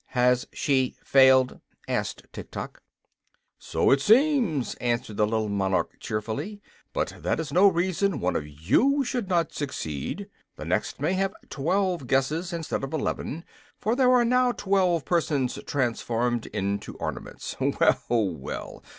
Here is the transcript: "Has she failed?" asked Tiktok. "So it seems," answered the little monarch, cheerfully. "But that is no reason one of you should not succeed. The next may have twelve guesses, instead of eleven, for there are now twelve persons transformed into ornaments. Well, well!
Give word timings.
"Has 0.17 0.47
she 0.51 0.95
failed?" 1.05 1.59
asked 1.87 2.25
Tiktok. 2.33 2.81
"So 3.59 3.91
it 3.91 4.01
seems," 4.01 4.73
answered 4.77 5.17
the 5.17 5.27
little 5.27 5.47
monarch, 5.47 5.99
cheerfully. 5.99 6.59
"But 6.91 7.13
that 7.19 7.39
is 7.39 7.53
no 7.53 7.67
reason 7.67 8.19
one 8.19 8.35
of 8.35 8.47
you 8.47 9.03
should 9.03 9.29
not 9.29 9.53
succeed. 9.53 10.27
The 10.55 10.65
next 10.65 10.99
may 10.99 11.13
have 11.13 11.35
twelve 11.51 12.07
guesses, 12.07 12.51
instead 12.51 12.83
of 12.83 12.93
eleven, 12.95 13.45
for 13.77 13.95
there 13.95 14.11
are 14.13 14.25
now 14.25 14.53
twelve 14.53 15.05
persons 15.05 15.59
transformed 15.67 16.47
into 16.47 16.95
ornaments. 16.95 17.55
Well, 17.59 18.01
well! 18.09 18.83